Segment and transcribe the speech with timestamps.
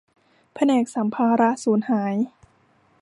[0.53, 2.15] แผนกสัมภาระสูญหาย